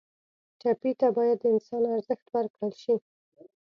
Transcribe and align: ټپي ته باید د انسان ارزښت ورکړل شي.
ټپي 0.59 0.91
ته 0.99 1.07
باید 1.17 1.37
د 1.41 1.45
انسان 1.53 1.83
ارزښت 1.93 2.25
ورکړل 2.29 2.73
شي. 2.81 2.95